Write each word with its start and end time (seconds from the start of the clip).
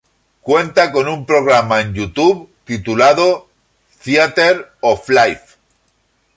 Cuenta 0.41 0.91
con 0.91 1.07
un 1.07 1.27
programa 1.27 1.79
en 1.81 1.93
YouTube 1.93 2.49
titulado 2.65 3.49
"Theatre 4.03 4.65
of 4.81 5.07
Life. 5.09 5.57